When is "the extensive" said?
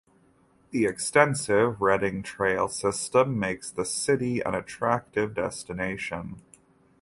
0.71-1.79